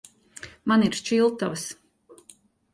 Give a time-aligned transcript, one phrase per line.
[0.71, 1.69] Man ir šķiltavas.